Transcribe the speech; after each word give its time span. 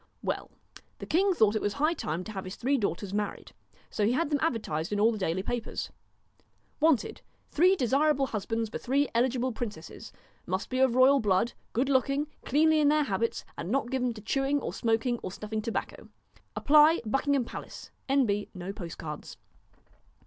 Well 0.23 0.49
the 0.97 1.05
king 1.05 1.35
thought 1.35 1.55
it 1.55 1.61
was 1.61 1.73
high 1.73 1.93
time 1.93 2.23
to 2.23 2.31
have 2.31 2.43
his 2.45 2.55
three 2.55 2.75
daughters 2.75 3.13
married. 3.13 3.51
So 3.91 4.03
he 4.03 4.13
had 4.13 4.31
them 4.31 4.39
advertised 4.41 4.91
in 4.91 4.99
all 4.99 5.11
the 5.11 5.17
daily 5.19 5.43
papers: 5.43 5.91
WANTED, 6.79 7.21
three 7.51 7.75
desirable 7.75 8.25
husbands, 8.25 8.67
for 8.67 8.79
three 8.79 9.09
eligible 9.13 9.51
Princesses. 9.51 10.11
Must 10.47 10.71
be 10.71 10.79
of 10.79 10.95
Royal 10.95 11.19
blood, 11.19 11.53
good 11.71 11.87
looking, 11.87 12.25
cleanly 12.45 12.79
in 12.79 12.87
their 12.87 13.03
habits, 13.03 13.45
and 13.59 13.69
not 13.69 13.91
given 13.91 14.11
to 14.15 14.21
chewing 14.21 14.59
or 14.59 14.73
smoking 14.73 15.19
or 15.21 15.31
snuffing 15.31 15.61
tobacco. 15.61 16.09
Apply: 16.55 17.01
Buckingham 17.05 17.45
Palace. 17.45 17.91
N.B. 18.09 18.49
No 18.55 18.73
post 18.73 18.97
cards. 18.97 19.37